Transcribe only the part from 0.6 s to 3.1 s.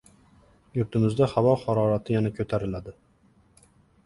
Yurtimizda havo harorati yana ko‘tariladi